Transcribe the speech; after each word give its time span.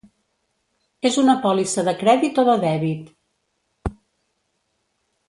És 1.09 1.19
una 1.23 1.35
pòlissa 1.43 1.83
de 1.89 1.93
crèdit 2.01 2.41
o 2.45 2.49
de 2.49 2.55
dèbit? 2.67 3.95